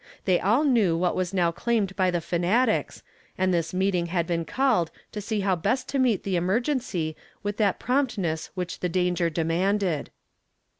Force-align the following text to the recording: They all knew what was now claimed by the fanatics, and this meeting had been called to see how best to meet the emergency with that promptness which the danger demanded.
They 0.25 0.39
all 0.39 0.63
knew 0.63 0.97
what 0.97 1.15
was 1.15 1.31
now 1.31 1.51
claimed 1.51 1.95
by 1.95 2.09
the 2.09 2.21
fanatics, 2.21 3.03
and 3.37 3.53
this 3.53 3.71
meeting 3.71 4.07
had 4.07 4.25
been 4.25 4.45
called 4.45 4.89
to 5.11 5.21
see 5.21 5.41
how 5.41 5.55
best 5.55 5.87
to 5.89 5.99
meet 5.99 6.23
the 6.23 6.35
emergency 6.35 7.15
with 7.43 7.57
that 7.57 7.77
promptness 7.77 8.49
which 8.55 8.79
the 8.79 8.89
danger 8.89 9.29
demanded. 9.29 10.09